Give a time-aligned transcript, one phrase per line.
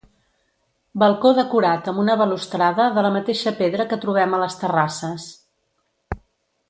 [1.01, 5.29] Balcó decorat amb una balustrada de la mateixa pedra que trobem a les terrasses.